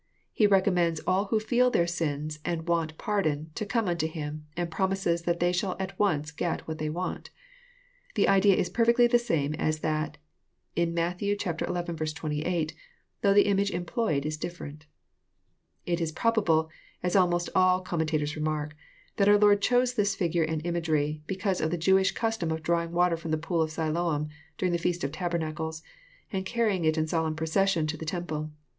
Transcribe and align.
He 0.33 0.47
recommends 0.47 0.99
all 1.01 1.25
who 1.25 1.39
feel 1.39 1.69
their 1.69 1.85
sins 1.85 2.39
and 2.43 2.67
want 2.67 2.97
pardon, 2.97 3.51
to 3.53 3.67
come 3.67 3.87
unto 3.87 4.07
Him, 4.07 4.47
and 4.57 4.71
promises 4.71 5.21
that 5.25 5.39
they 5.39 5.51
shall 5.51 5.75
at 5.79 5.99
once 5.99 6.31
get 6.31 6.67
what 6.67 6.79
they 6.79 6.89
want. 6.89 7.29
The 8.15 8.27
idea 8.27 8.55
is 8.55 8.67
precisely 8.67 9.05
the 9.05 9.19
same 9.19 9.53
as 9.53 9.81
that 9.81 10.17
in 10.75 10.95
Matt. 10.95 11.19
xL 11.19 11.35
28, 12.15 12.73
though 13.21 13.33
the 13.35 13.43
image 13.45 13.69
employed 13.69 14.25
is 14.25 14.37
different. 14.37 14.87
It 15.85 16.01
is 16.01 16.11
probable, 16.11 16.71
as 17.03 17.15
almost 17.15 17.49
all 17.53 17.81
commentators 17.81 18.35
remark, 18.35 18.75
that 19.17 19.29
our 19.29 19.37
Lord 19.37 19.61
chose 19.61 19.93
this 19.93 20.15
figure 20.15 20.41
and 20.41 20.65
imagery, 20.65 21.21
because 21.27 21.61
of 21.61 21.69
the 21.69 21.77
Jewish 21.77 22.11
cus 22.13 22.37
tom 22.37 22.49
of 22.49 22.63
drawing 22.63 22.91
water 22.91 23.17
from 23.17 23.29
the 23.29 23.37
pool 23.37 23.61
of 23.61 23.69
Siloam 23.69 24.29
during 24.57 24.71
the 24.71 24.79
feast 24.79 25.03
of 25.03 25.11
tabernacles, 25.11 25.83
and 26.33 26.43
carrying 26.43 26.85
it 26.85 26.97
in 26.97 27.05
solemn 27.05 27.35
procession 27.35 27.85
to 27.85 27.97
the 27.97 28.05
tem 28.05 28.25
ple. 28.25 28.51